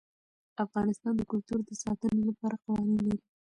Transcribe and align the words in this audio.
افغانستان 0.65 1.13
د 1.17 1.21
کلتور 1.31 1.59
د 1.67 1.71
ساتنې 1.83 2.21
لپاره 2.29 2.61
قوانین 2.65 3.01
لري. 3.07 3.19